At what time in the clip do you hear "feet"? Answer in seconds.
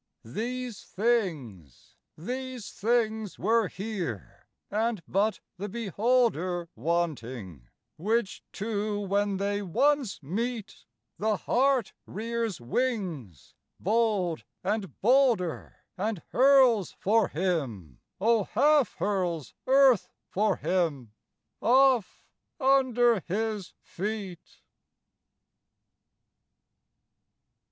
23.83-24.61